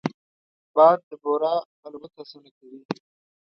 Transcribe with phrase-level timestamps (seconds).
[0.75, 1.53] باد د بورا
[1.85, 2.81] الوت اسانه کوي